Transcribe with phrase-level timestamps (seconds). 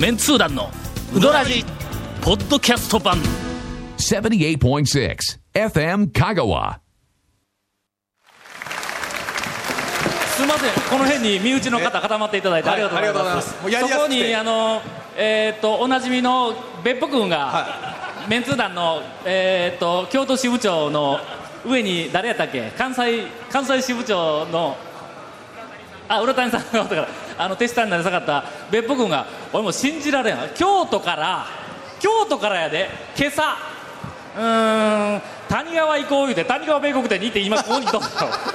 [0.00, 0.70] メンツー団の
[1.14, 1.62] ウドラジ
[2.22, 3.18] ポッドキャスト版。
[3.98, 5.18] 78.6
[5.52, 6.78] FM Kagawa.
[10.34, 10.72] すみません。
[10.88, 13.92] この辺に身内の方固まっていただいてありがとうございます,、はいありがとうございます。
[13.92, 14.80] そこにあの
[15.18, 17.66] えっ、とおなじみの別府君が、
[18.26, 21.18] メンツー団のえっ、と京都支部長の
[21.66, 22.70] 上に誰やったっけ？
[22.70, 24.78] 関西関西支部長の
[26.08, 27.02] あ浦谷さんのことか。
[27.02, 30.36] らあの手下になりたかった別府君が俺もう信じられん。
[30.54, 31.46] 京都から
[32.00, 32.88] 京都からやで。
[33.16, 33.56] 今朝。
[34.36, 35.22] うーん。
[35.48, 38.00] 谷川行こう言うて谷川米国店に行って今ここにどう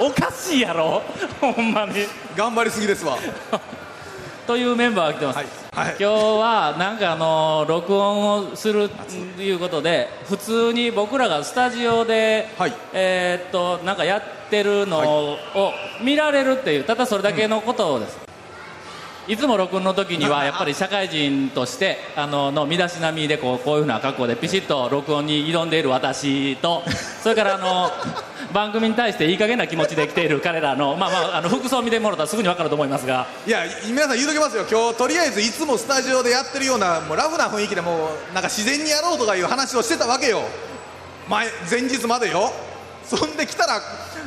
[0.08, 1.02] おかしいやろ。
[1.40, 2.06] ほんまに。
[2.36, 3.18] 頑張りすぎですわ。
[4.46, 5.46] というメンバーが来てます、はい。
[5.74, 5.96] はい。
[5.98, 8.88] 今日はなんかあの録音をする
[9.36, 12.72] ということで普通に僕らがスタジオで、はい。
[12.92, 15.38] えーっとなんかやってるのを
[16.00, 18.18] 見られるっていうただそれだけのことです、
[19.28, 26.84] いつも録音の時には やっぱり社会人としてあのの身だしなみでこうこういうふうな格好でピシッと録音に挑んでいる私と
[27.22, 27.90] それからあの
[28.52, 33.26] 番組に対していい加減な気持ちで来ている彼らの,、まあまあ、あの服装を見てもらったらすぐに分かると思いますが。
[33.46, 34.64] いや皆さん言うときますよ。
[34.70, 40.42] 今日とりあえずいつもスタジオでやってるようなもうラフな雰囲気でもうなんか自然にやろうとかいう話をしてたわけよ。
[41.28, 42.52] 前前日までよ。
[43.04, 43.80] そんで来たら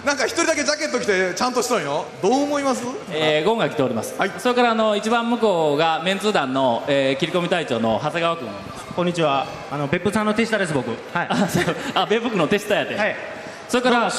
[0.10, 2.84] なんか一人だけジャケット着てちゃんとしとんよどう思います？
[3.12, 8.50] えー、ゴンが来ております、はいそれからあの一番向こうがメンツー団の、えー切り込み隊長の長谷川君
[8.96, 9.46] こんにちは。
[9.70, 10.90] あの別府さんの手下です僕。
[10.90, 11.28] はい。
[11.30, 13.16] あそうあ米福の手下やで、はい。
[13.68, 14.12] それから。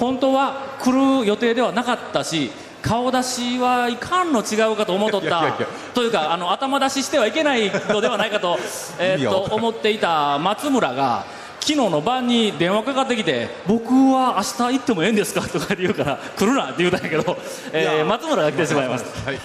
[0.00, 2.50] 本当は来る予定ではなかったし
[2.82, 5.56] 顔出しはいかんの違うかと思っとった
[5.94, 8.58] というかあの頭出ししてはいけないのではないかと,
[8.98, 11.24] えと思っていた松村が
[11.60, 17.36] 昨日の晩に電話かかってきて「僕は明日行ってもええんですか?」とか言うから「来るな」って言うたんやけど、
[17.72, 19.30] えーいや松村が来てしまいました。
[19.30, 19.40] はい。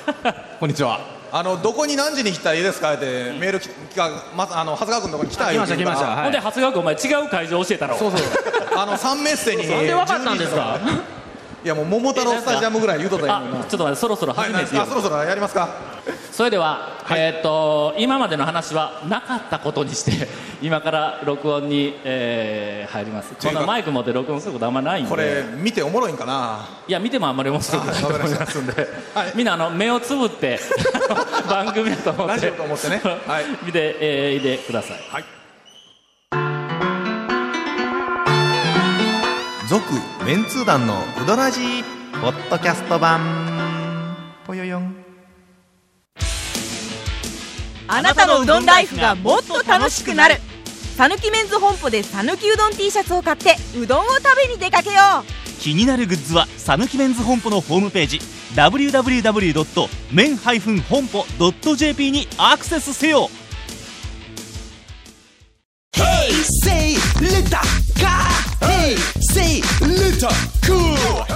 [0.59, 1.00] こんにちは。
[1.31, 2.94] あのどこに何時に来たらいいですか？
[2.94, 6.07] ってメールきがまあの長谷川君のとこに来た来ました来ました。
[6.07, 6.23] はい。
[6.23, 7.97] ほんで長谷川君お前違う会場教えたろ。
[7.97, 8.22] そうそう。
[8.78, 11.02] あの三メッセになんでわかったんですか？12時
[11.66, 15.69] いやもう桃太郎スタジアムぐらい言うとったらあいいのになちょっと待ってそろそろはい初めてよ、あそろそろやりますか。
[16.31, 20.28] それでは、えーっと今までの話はなかったことにして
[20.62, 23.34] 今から録音に、えー入ります。
[23.41, 25.09] こんなマイク持って録音することあんまないんで。
[25.09, 26.59] これ見ておもろいんかな？
[26.88, 28.02] いや見てもあんまり面白くない。
[28.02, 28.59] と思います。
[28.59, 28.74] んで、
[29.16, 29.31] はい。
[29.36, 30.59] みんなあの目をつぶって
[31.50, 33.02] 番組だと思ってラジオと思ってね。
[33.28, 33.46] はい。
[33.66, 34.97] 見て、えーいてください。
[35.09, 35.24] はい。
[39.68, 39.84] 続
[40.25, 40.94] メンツー団の
[41.24, 41.84] ウドラジー
[42.22, 43.20] ポッドキャスト版
[47.96, 50.38] あなたのうどんライフがもっと楽しくなる。
[50.98, 55.26] さぬきメンズ本舗でさぬきうどん T シャツを買ってうどんを食べに出かけよう。
[55.62, 58.20] 気になるグッズはさぬきメンズ本舗のホームページ
[58.56, 61.26] www.men- 本舗
[61.76, 63.30] .jp にアクセスせよ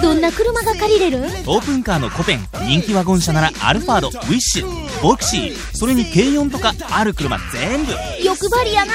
[0.02, 1.18] どんな車が借りれる？
[1.46, 7.92] オープンカーのコペン人気ワゴン車ならアルファードウィッシュボクシーそれに軽4とかある車全部。
[8.22, 8.92] 欲張りやな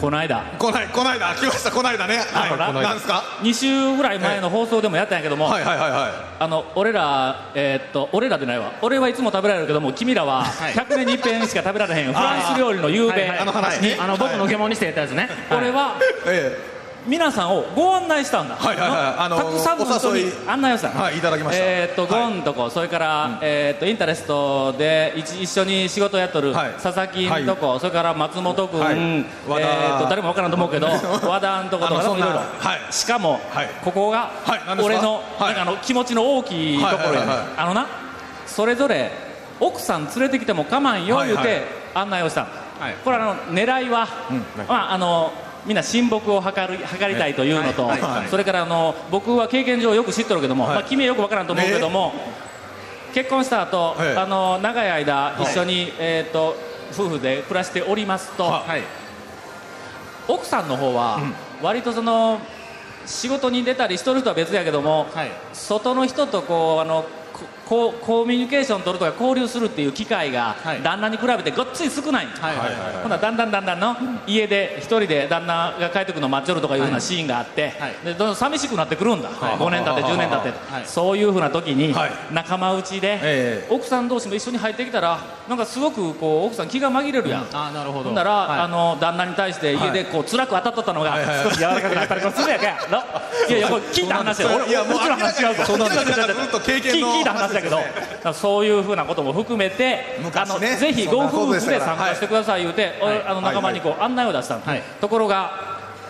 [0.00, 0.42] この間。
[0.58, 1.70] こないこないだ来ました。
[1.70, 2.16] こないだね。
[2.18, 5.64] はいあのななんですか？2週ぐらい前の放送でもやったんやけども、はい。
[5.64, 5.78] はい。
[5.78, 5.90] はい。
[5.90, 6.12] はい。
[6.38, 8.72] あの俺ら、えーっと俺らでないわ。
[8.80, 15.28] 俺はいつも食べられるけども君らは100年に一遍しか食べられへんフランス料理の夕べ、あの話ねあの僕の疑問にしてやったやつね。
[15.50, 15.96] 俺は
[16.26, 16.56] え
[17.06, 18.98] 皆さんをご案内したんだ、はいはいはい。
[19.18, 21.64] あのたくさんの人に案内をしたはいいただきました。
[21.64, 22.30] えーっとはい。
[22.32, 26.72] ゴンとこ、それから、えーっとインタレストで一一緒に仕事やっとるはい。
[26.74, 28.96] 佐々木んとこ、それから松本君、はい。
[28.96, 30.88] えーっと誰もわからんと思うけど
[31.26, 32.42] 和田んとことかいろいろ、は
[32.88, 32.92] い。
[32.92, 33.70] しかも、はい。
[33.82, 34.30] ここが、
[34.82, 35.48] 俺の,、はい。
[35.48, 37.86] なんかあの気持ちの大きいところやね、あのな
[38.46, 39.10] それぞれ
[39.58, 41.44] 奥さん連れてきても構わんよ言うはいはい。
[41.44, 41.62] て
[41.94, 42.46] 案内をしたの、
[42.78, 42.94] はい。
[43.02, 44.06] これあの狙いは、
[44.68, 45.32] まああの
[45.66, 50.74] みんな親睦を図る図りたいというのと、はいはいそれからあの僕は経験上よく知っとるけども、はい。
[50.74, 52.12] まあ、君はよくわからんと思うけども、
[53.12, 55.42] 結婚した後、ええあの長い間い。
[55.42, 56.56] 一緒に、えー、と
[56.92, 58.82] 夫婦で暮らしておりますと、はい。
[60.28, 61.20] 奥さんの方は、
[61.62, 62.40] 割とその
[63.06, 65.30] 仕事に出たりしとる人は別やけども、はい。
[65.52, 67.04] 外の人とこうあの
[67.70, 70.82] ここうコミュニケーション取るとか交流するっていう機会がはい。
[70.82, 72.26] 旦那に比べてごっつい少ない。
[72.26, 72.94] んですはいはいはい。
[72.94, 73.64] ほんならだんだんだん。
[73.64, 73.96] だんの
[74.26, 77.94] 家で一人で旦那が帰ってくるの待っちょるとかいうふうなシーンがあって、はい。
[78.04, 80.84] でどんどん寂しくなってくるんだ、5年経って10年経って、はい。
[80.84, 82.10] そういうふうな時にはい。
[82.32, 83.66] 仲間内で、え。
[83.70, 85.20] 奥さん同士も一緒に入ってきたら
[85.50, 88.04] なんかすごくこう奥さん気が紛れるやん、あーなるほど。
[88.04, 88.60] ほんなら、はい。
[88.60, 94.48] あの旦那に対して家でこう辛く当たっとったのがはいはい少し 柔らかくなったりもするやん いやいやこれ聞いた話や。
[94.54, 95.64] 俺いやもうもちろん話違うぞ。
[95.64, 96.04] そんですよ。
[96.06, 97.92] ずっと経験の聞いた話だけど、ね。
[98.32, 100.18] そういうふうなことも含めて、ね。
[100.22, 104.82] のぜひご夫婦で参加してください言うて、俺あの仲間にこう案内を出したの、はい。
[105.00, 105.50] ところが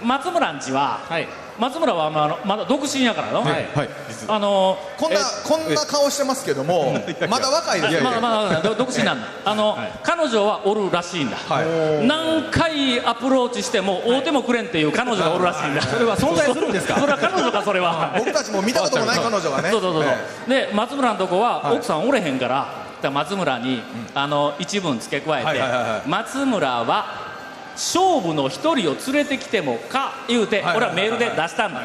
[0.02, 1.26] 松村んちは、はい
[1.60, 3.68] 松村はまああのまだ独身やからの、はい。
[3.74, 3.88] はい。
[4.26, 6.94] あのこんなえこんな顔してますけども
[7.28, 8.00] まだ若いですよ。
[8.02, 9.26] まだまだまだど独身なんだ。
[9.44, 11.62] あの、彼女はおるらしいんだ、は
[12.02, 12.06] い。
[12.06, 16.98] 何回アプローチしても会うてもくれんっていう彼女がおるらしいんだ、それは存在するんですか？
[16.98, 18.14] それは彼女かそれは。
[18.16, 19.70] 僕たちも見たこともない彼女がね。
[19.72, 20.02] そうそうそう。
[20.02, 20.12] そう、
[20.48, 21.76] えで松村のとこははい。
[21.76, 23.82] 奥さんおれへんから、松村に、
[24.14, 26.02] あの一文付け加えて、はいはいはいはい。
[26.06, 27.30] 松村は
[27.72, 31.81] 勝負の一人を連れてきてもか言うて、俺はメールで出したんだ、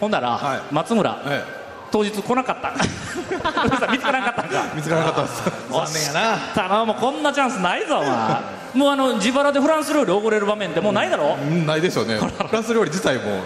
[0.00, 0.60] ほんなら、はい。
[0.72, 1.44] 松村、え
[1.90, 2.72] 当日来なかった。
[3.90, 4.64] 見つからなかったんか。
[4.74, 5.42] 見つからなかったです。
[5.70, 6.36] 残念やな。
[6.54, 8.10] たなもうこんなチャンスないぞお前。
[8.74, 12.16] もうあの自腹でフランス料理おごれる場面ってもうないだろ、うんないでしょうね。
[12.20, 13.42] フランス料理自体も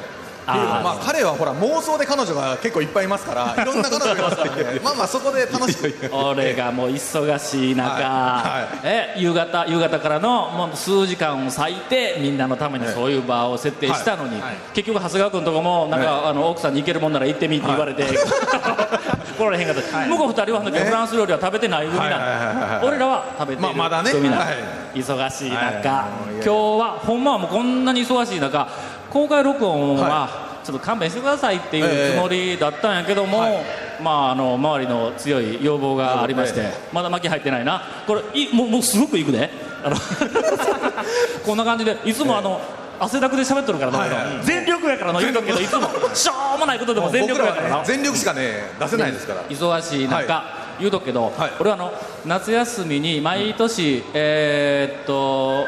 [0.54, 4.80] まあ彼はほら妄想で彼女が結構いっぱいいますから いろんな彼女がいますからね。
[4.82, 6.10] まあまあそこで楽しく。
[6.12, 8.02] 俺がもう忙しい中、はい。
[8.02, 14.42] はいえ夕方夕方からのもう数時間を割いてみんなのためにそういう場を設定したのに、
[14.74, 18.04] 結局長谷川君とこもなんか、あの奥さんに行けるもんなら行ってみって言われて、
[19.38, 22.86] 来られへんかった、向こう二人はあの時フランス料理は食べてない組なんだ、はいはいはいはい。
[22.86, 23.68] 俺らは食べてる。
[23.68, 24.10] まあまだね。
[24.10, 24.54] 組なんだ、はい。
[24.94, 26.48] 忙しい中、今日
[26.80, 28.68] はほんまはもうこんなに忙しい中
[29.10, 33.64] 公開録音は、ちょっと勘弁してくださいっていうつもりだったんやけども、
[34.02, 37.82] まああの周りの強い要望がありまして、まだ巻き入ってないな。
[38.06, 39.50] これいもうもうすごくいくで
[39.82, 39.96] あの
[41.44, 42.60] こんな感じでいつもあの、
[43.00, 44.44] 汗だくで喋っとるからな、はいはい。
[44.44, 49.42] 全力やからの言うとくけどいつも しょうもないことでも全力やからな全力しかね出せないですから。
[49.48, 50.44] 忙しい中、は
[50.78, 51.50] 言うとくけど、はい。
[51.58, 51.92] 俺はあの
[52.26, 55.66] 夏休みに毎年、えーっと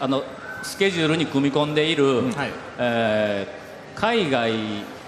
[0.00, 0.24] あの
[0.62, 2.50] スケジュールに組み込んでいる、はい
[2.82, 3.62] えー
[3.94, 4.52] 海外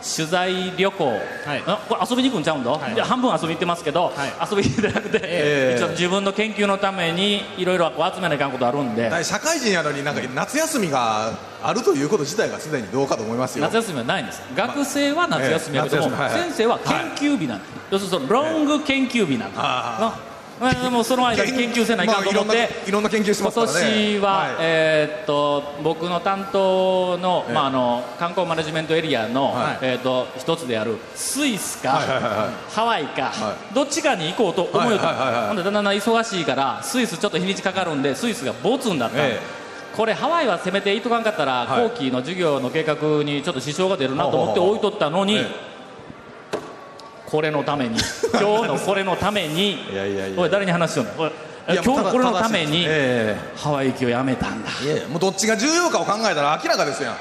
[0.03, 1.21] 取材旅行、はい。
[1.67, 2.94] あこれ遊びに行くんちゃうんだ、い。
[2.94, 4.49] いや半分遊びに行ってますけど、はい。
[4.50, 9.11] 遊びに行ってなくて、ええ一応自分の研究のためにいろいろ集めないかんことあるんで。
[9.25, 11.32] 社会人やのになんか夏休みが
[11.62, 13.65] あるということ自体がすでにどうかと思いますよ。
[13.65, 14.43] 夏休みはないんです。
[14.55, 16.32] 学生は夏休みやけども、ええ夏休みはい。
[16.32, 19.61] はい先生は研究日なんです、要するにそのロング研究日なんです、
[20.61, 23.95] でもその間に研究せないかんと思って、まあいろんないろんな研究してま今すからね。
[23.95, 24.56] 年は、はい。
[24.61, 29.79] えーっと僕の担当の,、まあ、あの観光マネジメントエリアの、はい。
[29.83, 31.91] えーっと一つであるスイスか、
[32.71, 39.19] ハワイか、はどっちかに行こうと思うよと、はいだんだん忙しいからスイスちょっと日にちかかるんでスイスがボツになった。
[39.97, 41.85] これハワイはせめて行っとかんかったら、はい。
[41.85, 45.47] 後期の授業の計画にちょっと支障が出るなと思って置いとったのに、え
[47.34, 47.98] これのために。
[48.31, 49.72] 今日のこれのために。
[49.72, 50.40] いやいやいや。
[50.40, 51.10] おい誰に話しようの？
[51.14, 51.31] これ
[51.75, 54.70] いや今日のこれのためにえハワイ行きをやめたんだ。
[54.82, 57.14] えいやいやもうどっちが重要かを考えたら明らかですやん。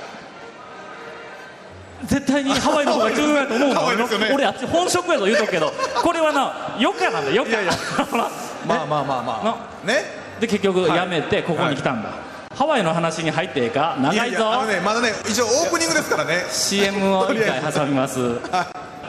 [2.05, 3.81] 絶対にハワイの方が重要やと思うの。
[4.19, 4.31] ね。
[4.35, 5.73] 俺あっち本職やと言うとくけど。
[6.03, 7.71] これはな余暇なんだ余暇
[8.05, 8.29] ほら。
[8.67, 9.87] まあまあまあまあ。
[9.87, 10.05] ね。
[10.39, 12.09] で結局やめてここに来たんだ、
[12.55, 13.95] ハワイの話に入ってええか？
[13.99, 14.61] 長いぞ。
[14.67, 16.45] ねまだね一応オープニングですからね。
[16.51, 18.19] CM を一回挟みます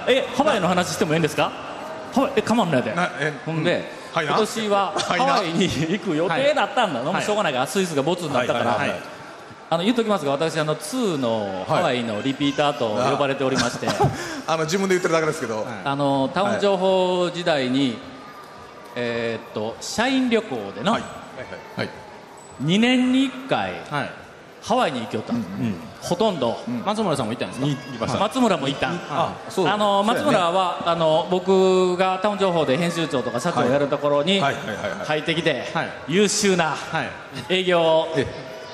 [0.09, 1.51] えハワイの話してもいいんですか？
[2.15, 2.95] ハワイえかまんないで
[3.45, 4.33] ほんで、はいな。
[4.33, 8.99] 今年はハワイに行く予定だったんだ、もうしょうがないからスイスがボツになったから、はいはいはい。
[9.71, 13.89] あの言っときますが私あの2のハワイのリピーターと呼ばれておりまして、
[14.47, 15.67] あの自分で言ってるだけですけど。
[15.85, 17.99] あのタウン情報時代に、
[18.95, 21.03] えーっと社員旅行での、はい。
[21.77, 21.89] はい
[22.63, 24.11] 2年に1回はい
[24.65, 25.35] ハワイに行きよった、
[26.01, 26.57] ほとんど、
[26.87, 27.61] 松村さんも行ったんです
[28.15, 28.19] か？
[28.19, 35.07] 松村も行った、あの松村は、あの僕がタウン情報で編集長とか社長をやるところにはいはいはいはい。
[35.07, 35.89] 入ってきて、はい。
[36.09, 37.09] 優秀なはい。
[37.51, 38.27] 営業え。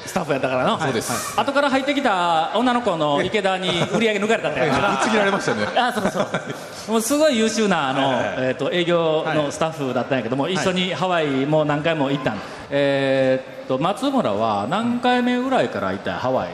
[0.07, 1.39] スタッフやったからの、そうです。
[1.39, 5.67] 後から入ってきた女の子の池田に売り上げ抜かれたんだよぶつ切られましたね。
[5.77, 8.01] あそうそうもうすごい優秀なあの、
[8.43, 12.39] えー、と営業のスタッフだったんやけども、一緒にハワイも何回も行ったん、
[12.71, 16.51] えー、と松村は何回目ぐらいから行ったハワイ？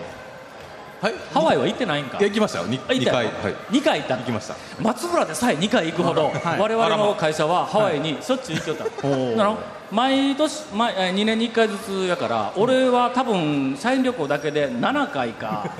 [1.00, 1.14] はい。
[1.32, 2.18] ハワイは行ってないんか？
[2.18, 2.66] 行きましたよ。
[2.66, 3.52] 2, あ行ったよ回。
[3.52, 3.74] はい。
[3.74, 4.20] 2回行ったの？
[4.20, 4.56] 行きました。
[4.82, 6.60] 松村でさえ2回行くほど、はい。
[6.60, 9.58] 我々の会社はハワイにしょっちゅう行きよったの、なの？
[9.90, 15.70] 毎年毎え2年に1回ずつやから、俺は多分社員旅行だけで7回か、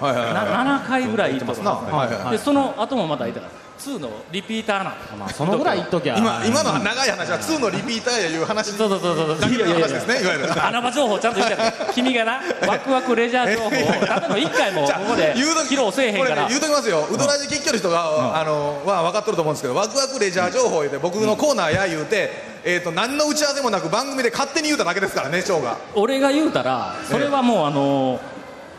[0.00, 1.72] はいはいはいな7回ぐらい行ってますな。
[1.72, 3.40] はいはいはいでその後もまた行った。
[3.40, 6.16] から2のリピーターなんまあそのぐらい言っときゃ。
[6.16, 9.40] 今今の長い話は2のリピーターやいう話そうそうそうそう。
[9.40, 10.66] だけの話ですねいわゆる。
[10.66, 16.28] 穴場情報ちゃんと言ってやる君がなワクワクレジャー情報をただの1回もここで言うと披露せえへんから。
[16.28, 17.06] これね言うときますよ。
[17.10, 22.30] うどらじ聞きよる人が、あのは分かっとると思うんですけどワクワクレジャー情報言うて僕のコーナーや言うて、
[22.64, 25.78] えー、と何の打ち合わせもなく番組で勝手に言うただけですからね翔が。
[25.94, 28.20] 俺が言うたらそれはもうあの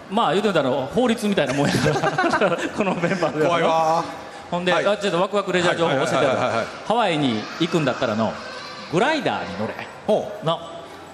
[0.10, 1.90] まあ言うてみたら法律みたいなもんやか
[2.50, 2.58] ら。
[2.76, 4.04] このメンバーでは怖いわ
[4.52, 4.86] ほんで、はい。
[4.86, 6.14] あちょっとワクワクレジャー情報教えて
[6.86, 8.34] ハワイに行くんだったらの
[8.92, 9.74] グライダーに乗れ。
[10.06, 10.60] ほの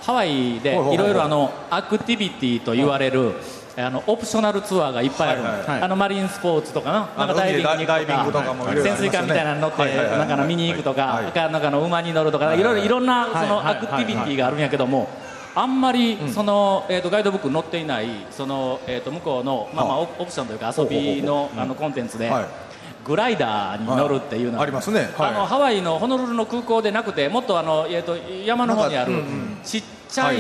[0.02, 3.34] ハワイでいろいろあのアクティビティと言われる
[3.78, 5.68] あのオプショナルツアーがいっぱいあるの、はいはい。
[5.68, 7.00] はいあのマリンスポーツとかな。
[7.16, 10.18] なんかダイビングとかもい潜水艦みたいなの乗ってはいはいはい。
[10.18, 15.08] なんかの見に行くとか、はいかなんかの馬に乗るとか、はいいろいろいろんなそのはいアクティビティがあるんやけども、
[15.54, 22.67] あんまりその、えー、とガイドブックに載っていないその、えー、と向こうの、まあまあ、オオプションというか遊びのあのコンテンツで、はい
[23.08, 24.64] グライダーに乗るっていうのが。
[24.64, 25.10] ありますね。
[25.18, 25.30] はい。
[25.30, 29.24] あのハワイのホノルルの空港でなくてもっとあの、えー、と山の方にある
[29.64, 30.38] ちっちゃい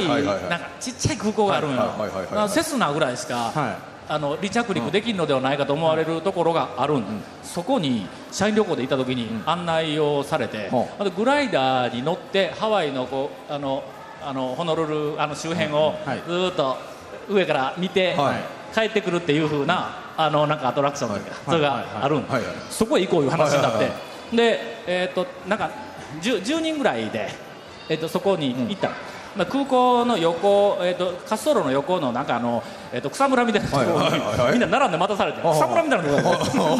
[0.79, 2.47] ちっちゃい空港があるんよ。
[2.49, 3.97] セスナぐらいしか、はい。
[4.09, 7.03] あの離着陸できるのではないかと思われるところがあるん、
[7.43, 13.83] そこに社員旅行で行った時に案内をされて、ほあとグライダーに乗ってハワイのこうあの
[14.23, 16.21] あのホノルルあの周辺をはい。
[16.25, 16.77] ずーっと
[17.29, 18.57] 上から見て、はい。
[18.73, 22.53] 帰ってくるっていう風なあのなんかアトラクションとか、それがあるん、はいはい。
[22.69, 23.91] そこへ行こういう話になって、
[24.35, 25.69] で、えー、となんか
[26.21, 27.09] 10, 10人ぐらい。
[27.09, 27.29] で、
[27.87, 28.95] えー、とそこに行ったの、
[29.37, 36.77] まあ空港の横、えー、と滑走路の横のなんかあの、えー、と草むらみたいなところに、みんな並んで待たされて、はい草むらみたいなとこ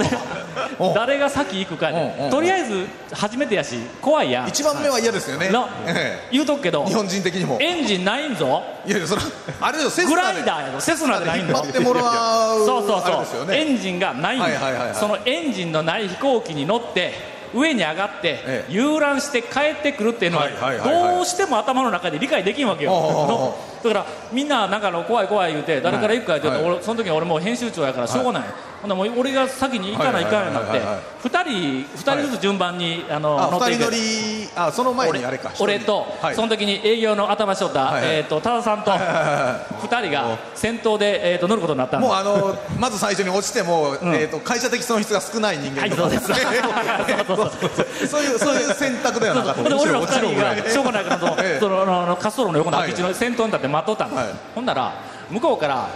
[0.80, 4.48] ろ誰が先行くかで、うんとりあえず初めてやし怖いやん。
[4.48, 7.60] 一番目は嫌ですよね、のえ言うとくけどえ日本人的にも。
[7.60, 8.64] いエンジンないんぞ。
[8.88, 9.22] やいやそれ
[9.62, 10.40] あれよセスグナで。
[10.40, 11.54] ライダーやろセスナでないんだ。
[11.54, 13.74] 引っ張ってもらうそうそうそう、エね。
[13.74, 14.96] ンジンがないんだ、はいはいはいはい。
[14.96, 18.74] そのエンジンのない飛行機に乗って上に上がって、ええ。
[18.74, 23.56] 遊覧して帰ってくるっていうのが、はどうしても頭の中で理解できんわけよ、
[23.88, 26.64] だからみんななんかの怖い怖い言うて誰から行くか言って、はい。
[26.64, 28.50] 俺その時俺もう編集長やからしょうがない、
[28.82, 30.80] ほんならもう俺が先に行かないかんようになってはい。
[30.80, 33.80] はいはいはい2人二人ずつ順番にあのあ乗っていく。
[33.80, 36.36] 二人乗りあその前にあれか俺と、はい。
[36.36, 38.02] その時に営業の頭しとった、はい。
[38.02, 46.28] はいえー、と多田さんと2人が先頭で、えー、と乗ることになったんもうだあのまず最初に落ちても、えー、と会社的損失が少ない人間はいそうです。
[48.08, 49.62] そういうそういう選択ではなかった。
[49.62, 51.20] 俺ら落ちろ二人がしょうがないから
[51.60, 54.28] その滑走路の横のはい空き地の先頭に立って待っとったはい。
[54.56, 54.94] ほんなら
[55.30, 55.88] 向こうから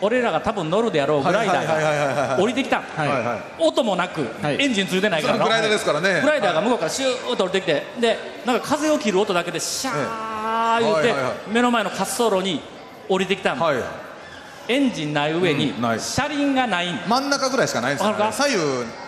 [0.00, 2.82] 俺らが多分乗るであろうグライダーが降りてきたん。
[2.82, 3.62] はいはい。
[3.62, 4.62] 音もなく、はい。
[4.62, 5.38] エンジンついてないから。
[5.38, 6.20] グライダーですからね。
[6.20, 11.32] グライダーが向こうからシューッと降りてきてでなんか風を切る音だけでシャー言って、はいはいはい。
[11.52, 12.60] 目の前の滑走路に
[13.08, 13.58] 降りてきたん。
[13.58, 14.03] だ、はい
[14.66, 16.98] エンジンない上に車輪がないん。
[17.06, 18.58] 真ん中ぐらいしかないんですよ、左右。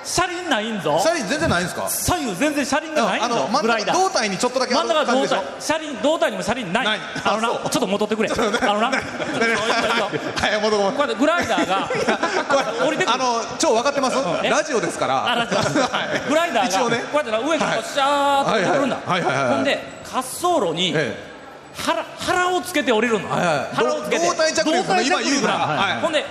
[0.04, 1.00] 車輪ないんぞ。
[1.02, 1.88] 左右全然ないんですか？
[1.88, 3.96] 左右全然車輪がないんぞあの真んグライダー。
[3.96, 5.36] 中胴体にちょっとだけ真ん中感じでしょ？
[5.36, 6.84] 胴体車輪胴体にも車輪ない。
[6.84, 6.98] ない。
[7.24, 8.28] あのなちょっと戻ってくれ。
[8.30, 8.90] あのな。
[8.90, 10.92] はい戻ろう。
[10.92, 11.88] こうやってグライダーが
[12.86, 13.14] 降りてくる。
[13.14, 14.16] あの超分かってます？
[14.42, 14.50] え？
[14.50, 15.26] ラジオですから。
[15.26, 15.58] あラジオ。
[15.58, 16.28] はい。
[16.28, 16.98] グライダーが一応ね。
[17.10, 17.82] こうやってな上からはい。
[17.82, 18.96] シャーッと降るんだ。
[19.06, 21.35] ほんで滑走路にえ
[21.78, 23.28] 腹腹をつけて降りるの。
[23.28, 24.26] 腹をつけて。
[24.26, 26.24] 胴体着陸胴体今言うななはいほんで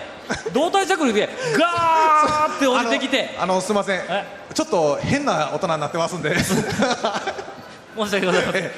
[0.54, 3.36] 胴体着陸でガーって降りてきて。
[3.40, 4.00] あのすいません。
[4.10, 4.26] え？
[4.54, 6.36] ちょっと変な大人になってますんで。
[6.40, 6.50] 申
[8.10, 8.72] し訳ございません。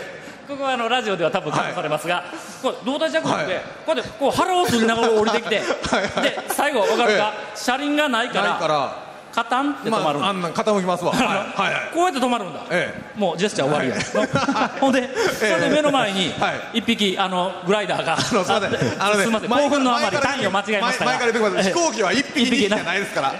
[0.47, 2.23] ここはあのラジオでは多分カットされますが、
[2.61, 3.63] これ胴体着陸で、はい。
[3.85, 5.59] こうやってこう腹をすりながら降りてきて。
[5.61, 6.23] はい。
[6.23, 9.06] で最後分かるか、え車輪がないから
[9.37, 10.25] カタンって止ままるんだ。
[10.25, 11.11] ああんなん傾きますわ。
[11.13, 11.93] はいはいはい。
[11.93, 13.95] こうやって止まるんだ、えもうジェスチャー終わりや、
[14.81, 16.79] ほんで、それで目の前にはい。
[16.79, 21.11] 一匹あのグライダーが、あの すみませんません前興奮のあまり単位を間違えましたが。
[21.61, 23.33] 飛行機は一匹じゃないですから。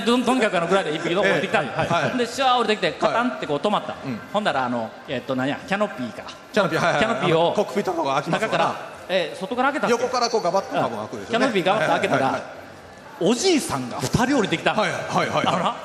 [0.00, 1.60] ととにかくあのグライダー一匹の降りてきた。
[1.60, 3.96] んだ、ええはいでシャー降りてきてカタンってこう止まった、
[4.32, 6.22] ほんならあのえっとなんやキャノピーか。
[6.54, 7.02] キャノピーはいはい。
[7.02, 8.74] キャノピーをコックピットとか開きます中から、
[9.10, 10.70] えー外から開けた横からこうガバッと
[11.28, 12.63] キャノピーガバッと開けたら、はいはい
[13.20, 14.74] おじいさんが2人降りてきた。
[14.74, 15.46] んはいはいはい。
[15.46, 15.76] あのな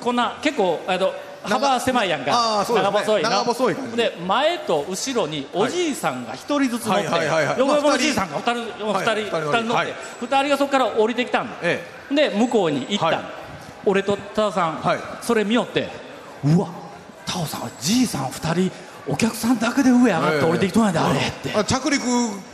[0.00, 1.12] こんな結構えっと
[1.44, 2.32] 長幅狭いやんか。
[2.32, 2.92] あーそうですね。
[2.92, 3.30] 長細いな。
[3.30, 7.16] 長細いで前と後ろにおじいさんが1人ずつ乗って、横
[7.60, 9.88] 横まあのおじいさんが2人2人,、はい二人二人乗って、はい。
[10.20, 13.22] 2人がそこから降りてきたんだ、えで向こうに行った
[13.86, 14.98] 俺と多田さん、はい。
[15.22, 15.88] それ見よって
[16.44, 16.68] うわ
[17.24, 18.72] タオさんじいさん2人
[19.06, 21.54] お客さんだけで上上がって降りてきとんやで、あれって。
[21.54, 22.02] あ着陸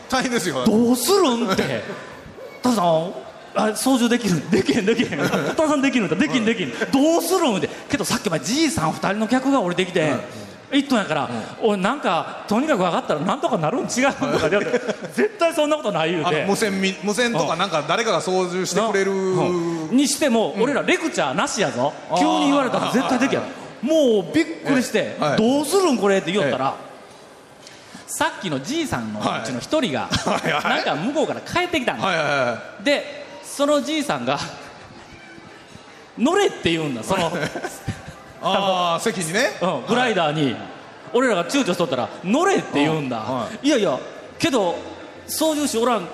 [0.09, 0.65] 大変ですよ。
[0.65, 1.83] どうするんって。
[2.63, 3.26] タオさん
[3.57, 4.51] あれ操縦できる。
[4.51, 5.19] できへんできへん。
[5.57, 6.17] タオさんできるんだ。
[6.17, 10.13] できんできん、どうするんってけどさっきまでじいさん2人の客が降りてきて、
[10.71, 11.31] 1トンやから、
[11.63, 14.81] 俺なんかとにかく分かったらなんとかなるん違うとか言われて
[15.15, 16.45] 絶対そんなことない言うて。
[16.47, 19.13] 無線み無線とかなんか誰かが操縦してくれる
[19.93, 21.93] にしても、俺らレクチャーなしやぞ。
[22.19, 23.43] 急に言われたら絶対できや
[23.81, 25.37] もうびっくりして、はい。
[25.37, 26.75] どうするんこれって言おったら、
[28.09, 30.51] さっきのじいさんのうちの一人が、はい。
[30.51, 30.85] はい。
[30.85, 32.85] なんか向こうから帰ってきたんだ、はい。
[32.85, 33.26] で
[33.57, 34.39] そのじいさんが
[36.19, 37.33] 乗れって言うんだその、い
[38.43, 39.49] ああ席にね。
[39.63, 40.55] うん、グライダーに、
[41.15, 43.69] 俺らが躊躇しとったら乗れって言うんだ、うんはい。
[43.71, 43.99] やいや
[44.39, 44.77] けど
[45.27, 46.07] 操縦士おらん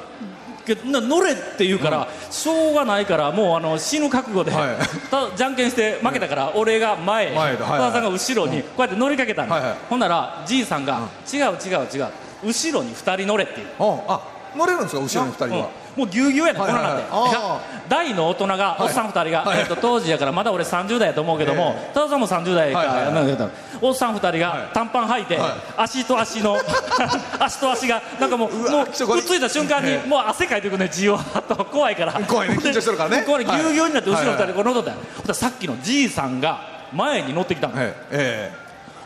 [0.64, 4.76] けどな乗れって言うから、しょうがないからもうあの死ぬ覚悟で、はい。
[5.10, 7.72] たじゃんけんして負けたから、俺が前前ではい。
[7.72, 9.76] はい戸田さんが後ろにこうやって乗りかけたんだ、はいはい。
[9.90, 12.08] ほんならじいさんが、違う違う違う。
[12.44, 13.68] 後ろに2人乗れって言う。
[13.80, 14.00] うん。
[14.06, 14.20] あ
[14.54, 15.66] 乗れるんですか後ろに二人は。
[15.66, 17.02] うんもうぎゅうぎゅうやねん、はいはいはい。
[17.10, 19.60] こんなんなってあー大の大人が、おっさん2人が、はい。
[19.60, 23.14] えっと当時やからまだ俺30代やと思うけどもえ多田さんも30代か、はいはいはい。
[23.14, 24.38] なんかおっさん2人はい。
[24.40, 25.50] が短パン履いて、はい。
[25.76, 26.56] 足と足の
[27.38, 30.08] 足と足がなんかもうもうくっついた瞬間にええ。
[30.08, 32.12] もう汗かいてくるねじわーっと怖いから。
[32.12, 33.22] 怖いね緊張してるからね。
[33.22, 34.94] ここにぎゅうぎゅうになって後ろ2人こう乗っとっ
[35.26, 36.60] たさっきのじいさんが
[36.92, 38.61] 前に乗ってきたの、えええ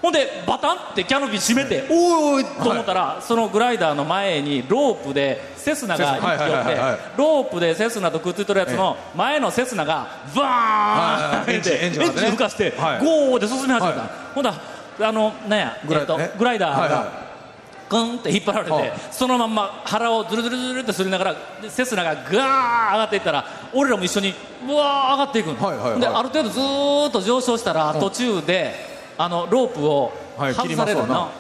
[0.07, 13.05] ほんでバタンってキャノピー閉めて、おいおいと思ったら、そのグライダーの前にロープでセスナが行きよって、はいはいはいロープでセスナとくっついてるやつの前のセスナがバーンってはいはいエンジンエンジンエンがねジン浮かして、はい。
[13.05, 14.09] ゴーで進み始めた、はい。
[14.33, 14.55] ほんだ
[15.01, 17.27] らあのなんやグライえっとえグライダーがはいは
[17.91, 18.93] グンって引っ張られて、はい。
[19.11, 22.39] そのまんま腹をズルズルズルってすりながらでセスナがガー上
[22.99, 23.45] がっていったら
[23.75, 24.35] 俺らも一緒に
[24.69, 26.01] うわー上がっていくの、はいはいはい。
[26.01, 31.31] である程度ずーっと上昇したら途中であのロープをはい外されるの、切りますわ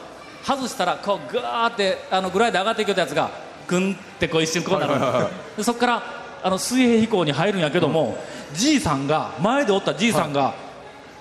[0.57, 3.31] 外したらこうガーってあのグライダー上がっていくやつが
[3.67, 4.99] グンってこう一瞬こうなる。
[4.99, 5.33] の、はいはいはい。
[5.57, 6.03] でそこから
[6.43, 8.17] あの水平飛行に入るんやけども、
[8.55, 10.55] じいさんが前でおったじいさんが、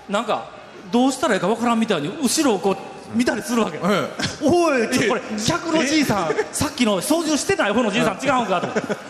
[0.07, 0.49] なんか
[0.91, 3.81] どうしたらいいかわからんみたいに後ろをこう見たりするわけ、え
[4.43, 8.67] おいちょこれ客のじいさんさっきの操縦してない方のじいさん違うんかと。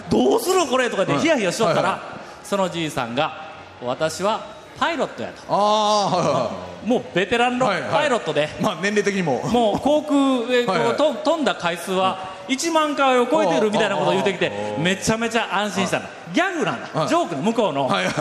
[0.09, 0.89] どうするこれ？
[0.89, 2.45] とかってヒヤヒヤしとったら、はい。
[2.45, 5.41] そのじいさんが私はパイロットやと。
[5.49, 9.41] ああもうベテランのパイロットで、いまあ年齢的にも。
[9.47, 10.15] もう航空、
[10.55, 10.97] えーはいはい。
[10.97, 16.05] と飛んだ回数は1万回を超えてるみたいなことを言ってきてめちゃめちゃ安心したの。
[16.33, 18.13] ギャグなんだ、はいジョークの向こうの、はいはい。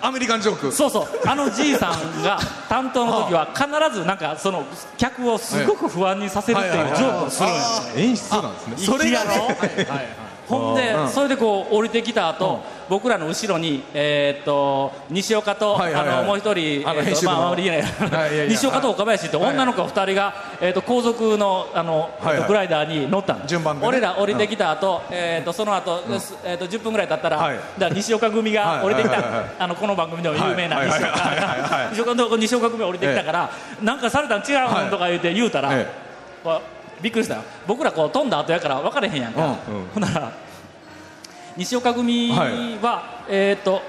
[0.00, 0.72] アメリカンジョーク。
[0.72, 1.06] そうそう。
[1.26, 2.38] あのじいさんが
[2.68, 4.64] 担当の時は 必ずなんかその
[4.96, 7.60] 客をすごく不安にさせるっていうジョークをするんや。
[7.96, 8.74] 演出なんですね。
[8.78, 10.28] それがね。
[10.48, 17.56] ほんで、それでこう降りてきた後、僕らの後ろに、えーっと西岡と、あのもう一人、あのえーっとまあ、
[18.48, 22.10] 西岡と岡林って女の子2人が、えーっと後続のあの、
[22.46, 23.46] グライダーに乗ったの。
[23.46, 26.02] 順番俺ら降りてきた後、えーっとその後、
[26.44, 27.58] えーっと10分ぐらい経ったら,、はい。
[27.78, 30.88] だ西岡組が降りてきた、あのこの番組でも有名なはい。
[30.88, 33.50] 西岡、西岡の西岡組が降りてきたから、
[33.82, 34.84] なんかされたん違うはい。
[34.86, 35.70] のとか言うて言うたら、
[37.02, 37.42] びっくりしたよ。
[37.66, 39.56] 僕らこう飛んだ後やから分かれへんやんか、
[39.94, 40.32] ほんなら
[41.58, 42.52] 西岡組は、はい
[43.28, 43.82] えっ、と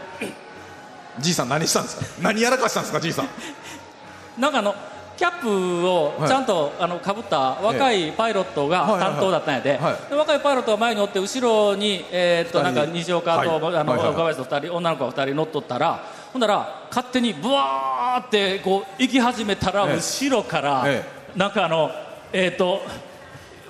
[1.20, 2.06] じいさん何したんですか？
[2.20, 4.42] 何やらかしたんですかじいさん？
[4.42, 4.74] なんかあの
[5.16, 9.12] キャップをちゃんと、あのかぶった若いパイロットがはいはいはい。
[9.12, 10.10] 担当だったんやで,、はい。
[10.10, 13.48] で若いパイロットが前におって後ろに、えー、となんか西岡と、はい。
[13.50, 16.00] あのはいはいと2人女の子が2人乗っとったら
[16.32, 19.96] ほんなら勝手にブワーってこう行き始めたら、ええ。
[19.98, 21.04] 後ろから、え
[21.36, 21.92] なんかあの
[22.34, 22.82] えっ、と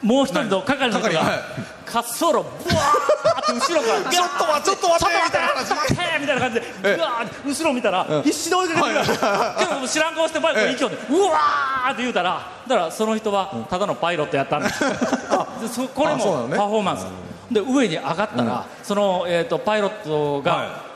[0.01, 2.43] もう一人の係の人が滑走路ブワーっ
[3.35, 4.11] て後ろから。
[4.11, 4.65] ちょっと待って。
[4.65, 5.15] ちょっと待って。
[5.25, 5.93] みたいな待って。
[6.19, 9.19] みたいな感じでうわ後ろ見たら必死で追いかけてくる。
[9.59, 14.79] けど知らん顔してバイクに勢いでうわーって言うたらだからその人はただのパイロットやったんです。
[15.93, 17.05] これもパフォーマンス。
[17.51, 20.89] で上に上がったらそのえーとパイロットはが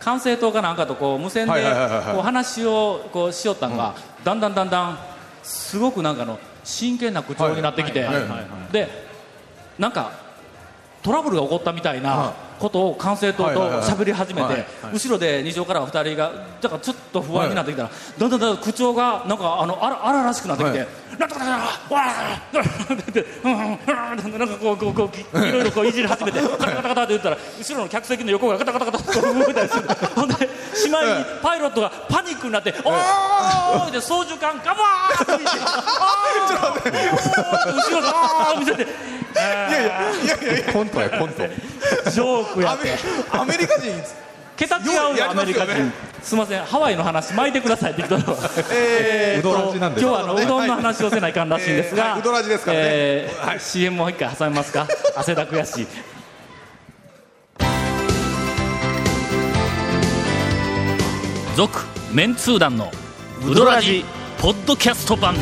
[0.00, 2.14] 管制塔かなんかとこう無線ではいはいはいはいはい。
[2.14, 3.94] こう話をこうしよったのが
[4.24, 4.98] だんだんだんだん
[5.42, 8.06] すごくなんかの真剣な口調になってきて
[8.70, 8.88] で
[9.78, 10.27] なんか
[11.08, 20.86] トラブルが起こったみたいなことを管制塔とはいはいはい喋り始めはいて後ろで西尾からは2人がだからちょっと不安になってきたらだんだんだん口調がなんかあのあら荒々しくなってきては
[21.18, 21.56] 「なんとかだよ
[21.88, 23.00] わー!
[23.00, 29.88] ってなんかこうこうこういろいろこういじり始めてカタカタカタって言ったら後ろの客席の横がカタカタカタってこう動いたりする。
[30.14, 30.37] ほんで
[30.78, 38.86] しまいにパイロットがパニックになって「おーい!」で操縦桿ガバーッと見て「あー後ろがあー見せてい
[39.36, 40.72] やいやいやいや。
[40.72, 41.42] コントやコント
[42.10, 42.84] ジョークやアって。
[42.84, 42.98] メ
[43.40, 43.92] アメリカ人
[44.56, 44.80] 桁違
[45.14, 45.92] うよアメリカ人。
[46.20, 48.36] すみませんハワイの話巻いてくださいって言ったの。
[48.72, 54.88] えうどらじなんで今日はあのうどんの話をせないかんらしいんですが、えーはいうどらじですからねえー CM もう一回挟みますか。
[55.16, 55.86] 汗だくやし
[61.58, 61.76] 続
[62.12, 62.92] メンツー団の
[63.44, 64.04] ウドラジ
[64.40, 65.34] ポッドキャスト版。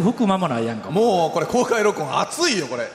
[0.00, 0.90] もう汗拭く間もないやんか。
[0.90, 2.88] もうこれ公開録音暑いよこれ。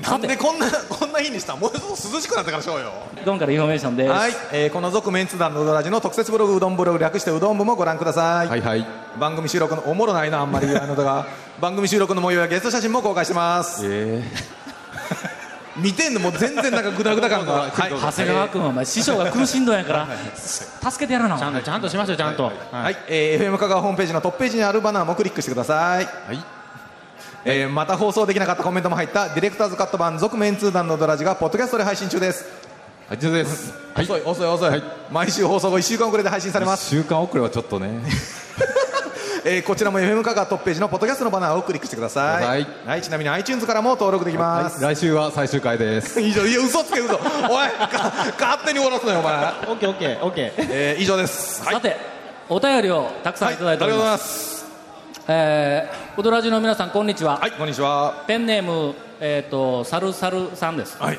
[0.00, 1.54] なんでこんな こんな日にした？
[1.54, 2.92] らもうちょっと涼しくなってからしょうよ。
[3.20, 8.86] うどんからインフォメーションです、はい、えーこの続麺通団のうどらじの特設ブログうどんブログ略してうどん部もご覧ください、はいはい。
[9.18, 11.26] 番組収録のおもろないなあんまりあのだが
[11.60, 13.82] 番組収録の模様やゲスト写真も公開してます。
[13.84, 14.22] え
[15.82, 17.52] 見てんのもう全然なんかグダグダ感が。
[17.52, 20.08] はい長谷川君はお前師匠が苦しんどんやから
[20.90, 21.38] 助けてやらな。
[21.38, 26.44] ちゃんとちゃんとしましょうちゃんと、はい、えー FM 香川ホームページのトップページにあるバナーもクリックしてください、はい。
[27.44, 32.44] えーまた放送できなかったコメントも入ったディレクターズカット版続メンツー団のドラジがポッドキャストで配信中です。
[33.10, 33.72] です。
[33.94, 34.46] はい遅い遅い。
[34.46, 37.88] 遅い、毎週放送後1週間遅れで配信されます、週間遅れはちょっとね
[39.44, 42.44] えーこちらも FM 香川トップページのポッドキャストのバナーをクリックしてください。
[42.44, 42.66] はい。
[42.86, 46.20] はい、ちなみに iTunes からも登録できます、来週は最終回です。
[46.22, 47.14] 以上いや嘘つけ嘘。
[47.14, 50.68] おいか勝手に終わらすなよお前、オッケーオッケーオッケー。
[50.70, 51.62] えー以上です。
[51.64, 51.74] はい。
[51.74, 51.96] さて
[52.48, 54.66] お便りをたくさんいただいております、はいありがとうございます。
[55.28, 58.24] えー、うどらじの皆さんこんにちは、はいこんにちは。
[58.26, 60.96] ペンネームえー、とサルサルさんです。
[60.98, 61.18] はい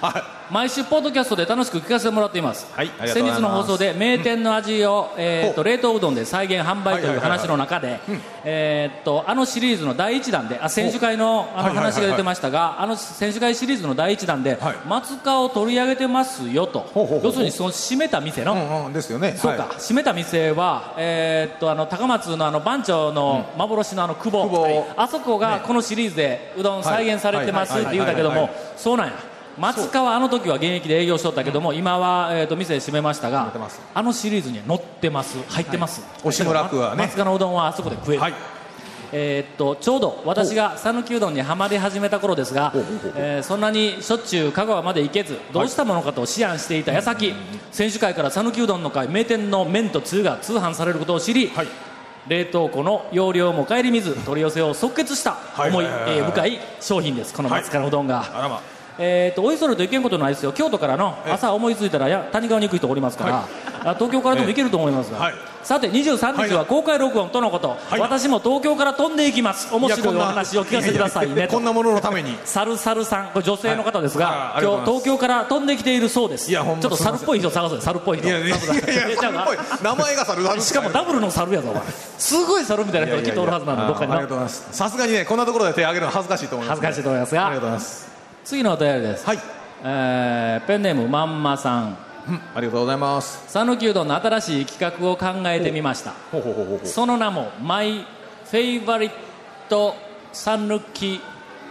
[0.00, 0.22] はい
[0.52, 5.54] 毎週ポッドキャストで楽しく聞かせてもらっています、はい先日の放送で名店の味を、えー、ほう。
[5.54, 8.00] と冷凍うどんで再現販売という話の中で
[8.44, 14.76] えーっとあのシリーズの第1弾であ選手会のあの話が出てましたがあの選手会シリーズの第1弾で、はい。
[14.86, 16.86] 松川を取り上げてますよと。
[17.24, 19.34] 要するにその閉めた店の、うんうんですよね。
[19.38, 19.76] そうか、はい。
[19.76, 33.52] 閉めた店は、えーっとあの高松のあの番長の幻のあの久保、あそこがこのシリーズでうどん再現されてますはいって言うたけどもそうなんや松川あの時は現役で営業しとったけども、今は、えー、と店閉めましたが
[33.94, 35.38] あのシリーズには載ってます。
[35.48, 37.04] 入ってます、押村区はね。
[37.04, 38.34] 松川のうどんはあそこで食える、はい。
[39.14, 42.72] えーっとちょうど私が讃岐うどんにはまり始めた頃ですが、
[43.14, 47.34] えーそんなにしょっちゅう香川まで行けずどうしたものかと思案していた矢先、
[47.72, 51.68] 選手会から讃岐うどんの会名店の麺とつゆが通販されることを知り、はい。
[52.28, 58.62] 冷凍庫の容量も顧みず取り寄せを即決したはい思いはいはいはいえー深い商品ですこの松川うどんが、あらま
[59.04, 60.52] えー、とおいそれといけんことないですよ。
[60.52, 63.48] 京都からの朝思いついたらや谷川に行く人おりますから、
[63.84, 65.34] あ東京からでも行けると思いますが、はい。
[65.64, 68.00] さて23日は公開録音とのこと、はい。
[68.00, 69.74] 私も東京から飛んでいきます。
[69.74, 71.30] 面白いお話を聞かせてください。
[71.30, 72.38] ねとこんなもののために。
[72.44, 76.48] サルサルさんこれ女性の方ですが、今日東京から飛んできているそうです。
[76.48, 77.78] いやほんちょっと猿っぽい人探そう。
[77.78, 78.28] よ猿っぽい人。
[78.28, 81.74] 名前が猿猿しかもダブルの猿やぞ
[82.18, 84.48] すごい猿みたいな人がきっとおるはずなんでどっかに。
[84.48, 87.46] さすがにねこんなところで手を挙げるの恥ずかしいと思います恥ずかしいと思いますが。
[87.46, 88.11] ありがとうございます
[88.44, 89.38] 次のお便りです、はい。
[89.84, 91.96] えーペンネームまんまさん。
[92.28, 93.44] うんありがとうございます。
[93.48, 96.14] 讃岐うどんの新しい企画を考えてみました。
[96.84, 99.10] その名もマイフェイバリッ
[99.68, 99.94] ト
[100.32, 101.20] 讃岐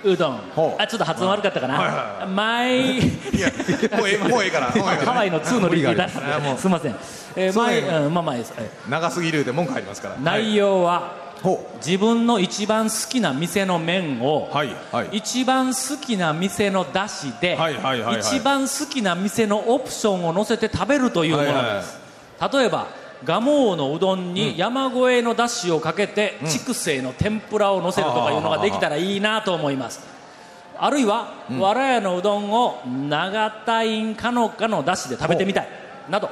[0.03, 0.81] うどんほう。
[0.81, 2.99] あちょっと発音悪かったかな、マイ
[3.95, 4.67] もうええ もうええから。
[4.71, 6.57] ハワイの2のリーダー。
[6.57, 6.67] す。
[6.67, 6.95] みません、
[7.35, 10.15] えー、マイうんまあまあです、はい長すぎるで文句入りますから。
[10.19, 11.20] 内容は、ほ
[11.77, 15.17] 自分の一番好きな店の麺を、はいはい。
[15.17, 18.19] 一番好きな店のだしで、はいはいはいはい。
[18.19, 21.99] 一番好きな店のオプションを乗せて食べるというものです、
[22.53, 22.87] 例えば
[23.25, 29.99] 蒲生のうどんに山越えのだしをかけて、筑西の天ぷらを乗せるとかいうのができたらいいなと思います。
[30.77, 35.67] あるいは、わらやのうどんを長田院かのかのだしで食べてみたい。
[36.09, 36.29] など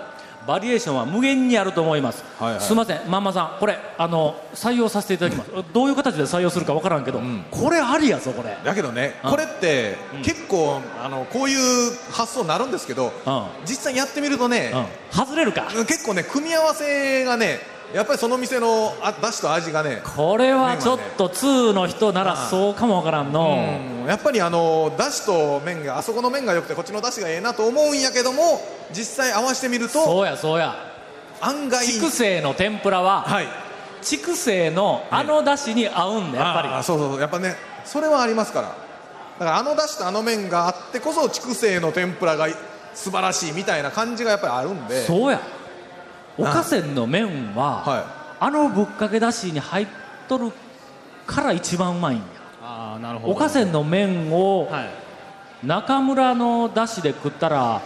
[0.50, 2.62] バリエーションは無限にあると思います、はいはい。
[2.62, 5.52] すみませんまんまさんこれあの採用させていただきます。
[5.72, 8.58] どういう形で採用するかわからんけど、これありやぞこれ。
[8.66, 9.30] だけどねうん。
[9.30, 13.46] これって結構あのこういう発想になるんですけどうん。
[13.68, 15.16] 実際やってみるとねうん。
[15.16, 15.68] 外れるか。
[15.88, 17.60] 結構ね組み合わせがね
[17.94, 24.08] やっぱりその店のあだしと味がねこれはちょっと2の人ならそうかもわからんの、うん。
[24.08, 30.76] やっぱりあのだしと麺があそこの麺が良くてこっちのだしがええなと思うんやけども実際合わせてみるとそうやそうや。
[31.42, 33.48] 案外筑西の天ぷらは、はい。
[34.02, 37.22] 筑西のあのだしに合うんだやっぱり、あーそうそうそう。
[37.22, 38.68] やっぱねそれはありますから。
[38.68, 38.74] だ
[39.46, 42.48] からあのだしとあの麺があってこそ筑西の天ぷらが
[42.94, 45.06] 素晴らしいみたいな感じがやっぱりあるんで。
[45.06, 45.42] そうや
[46.40, 48.04] 岡線の麺は、はい。
[48.42, 49.88] あのぶっかけだしに入っ
[50.28, 50.52] とる
[51.28, 52.24] から一番うまいんや。
[52.62, 53.34] ああなるほど。
[53.34, 55.10] 岡線の麺をはい。
[55.64, 57.82] 中村のだしで食ったら、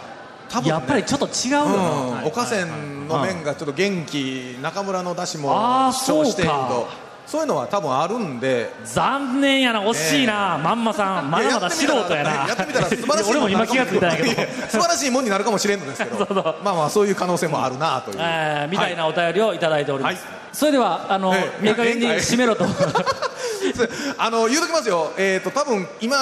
[0.48, 0.70] 多分ね。
[0.70, 5.50] やっぱりちょっと違うよな、うん、岡線の麺がちょっと元気中村のだしも
[5.92, 6.86] 主張していと
[7.26, 8.70] そういうのは多分あるんで。
[8.84, 12.30] 残念やな惜しいな、まんまさんまだまだ素人やな。
[12.30, 14.28] やってみたら 素晴らしい俺も今気がついたんやけど。
[14.68, 16.56] 素晴らしいもんになるかもしれんのですけど。
[16.62, 20.24] まあまあそういう可能性もあるなという、えーみたいなお便りをいただいております、はい。
[20.52, 21.68] それではあの、ええ。
[21.68, 22.66] いい加減に締めろと。
[24.18, 26.18] あの言うときますよ、えー、と多分今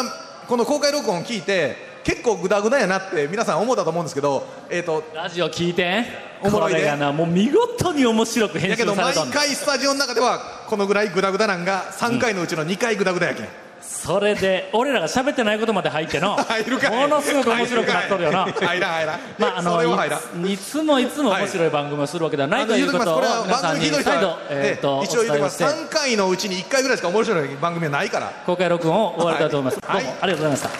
[0.46, 6.32] この公開録音を聞いて結構グダグダやなって皆さん思ったと思うんですけどえっ、とラジオ聞いて。
[6.44, 6.80] おもろいね。
[6.80, 9.36] これがなもう見事に面白く編集されたんだ。
[9.36, 13.46] 回スタジオの中ではこのぐらいグダグダなんが3回のうちの2回グダグダやけん、
[13.82, 16.90] それで俺らが喋ってないことまで入っての 入るかい。
[16.96, 18.46] ものすごく面白くなっとるよな。
[18.58, 19.20] 入らん入らん。
[19.36, 19.84] まああの
[20.46, 25.58] いいつもいつも面白い番組をするわけではないということをこれは皆さんに再度ら、えーとお一応言ってます。
[25.58, 28.32] 伝えをして3回のうちに1回ぐらいしか面白い番組はないから。
[28.46, 30.70] 公開録音を終わりたいと思います、はいどうもありがとうございました。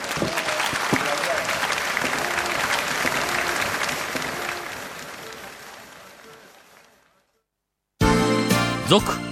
[8.89, 9.32] 続